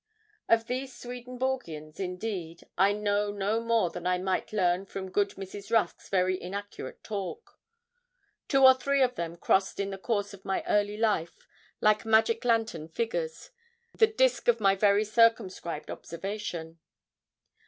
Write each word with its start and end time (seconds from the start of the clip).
Of 0.49 0.65
these 0.65 0.91
Swedenborgians, 0.95 1.99
indeed, 1.99 2.63
I 2.75 2.91
know 2.91 3.29
no 3.31 3.59
more 3.59 3.91
than 3.91 4.07
I 4.07 4.17
might 4.17 4.51
learn 4.51 4.87
from 4.87 5.11
good 5.11 5.35
Mrs. 5.35 5.69
Rusk's 5.71 6.09
very 6.09 6.41
inaccurate 6.41 7.03
talk. 7.03 7.59
Two 8.47 8.63
or 8.65 8.73
three 8.73 9.03
of 9.03 9.13
them 9.13 9.35
crossed 9.37 9.79
in 9.79 9.91
the 9.91 9.99
course 9.99 10.33
of 10.33 10.43
my 10.43 10.63
early 10.65 10.97
life, 10.97 11.47
like 11.81 12.03
magic 12.03 12.43
lantern 12.43 12.87
figures, 12.87 13.51
the 13.95 14.07
disk 14.07 14.47
of 14.47 14.59
my 14.59 14.73
very 14.73 15.05
circumscribed 15.05 15.91
observation. 15.91 16.79